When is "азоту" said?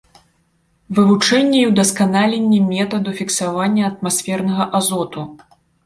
4.81-5.21